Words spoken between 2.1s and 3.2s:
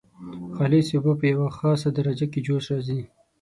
کې جوش راځي.